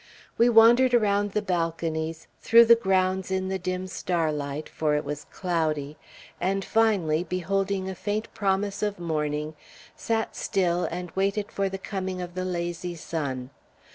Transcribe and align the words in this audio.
We 0.35 0.49
wandered 0.49 0.95
around 0.95 1.29
the 1.33 1.43
balconies, 1.43 2.25
through 2.41 2.65
the 2.65 2.75
grounds 2.75 3.29
in 3.29 3.49
the 3.49 3.59
dim 3.59 3.85
starlight 3.85 4.67
(for 4.67 4.95
it 4.95 5.05
was 5.05 5.25
cloudy), 5.31 5.95
and 6.39 6.65
finally, 6.65 7.23
beholding 7.23 7.87
a 7.87 7.93
faint 7.93 8.33
promise 8.33 8.81
of 8.81 8.97
morning, 8.97 9.53
sat 9.95 10.35
still 10.35 10.85
and 10.85 11.11
waited 11.11 11.51
for 11.51 11.69
the 11.69 11.77
coming 11.77 12.19
of 12.19 12.33
the 12.33 12.45
lazy 12.45 12.95
sun. 12.95 13.51